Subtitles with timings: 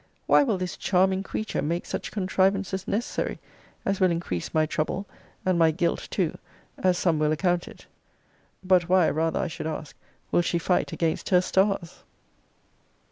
[0.25, 3.37] Why will this charming creature make such contrivances necessary,
[3.85, 5.05] as will increase my trouble,
[5.45, 6.39] and my guilt too,
[6.79, 7.85] as some will account it?
[8.63, 9.95] But why, rather I should ask,
[10.31, 12.01] will she fight against her stars?